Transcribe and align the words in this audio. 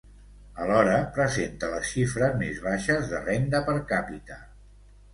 Alhora, 0.63 0.95
presenta 1.17 1.69
les 1.75 1.85
xifres 1.97 2.35
més 2.41 2.65
baixes 2.67 3.15
de 3.15 3.23
renda 3.31 3.65
per 3.71 3.81
càpita. 3.97 4.45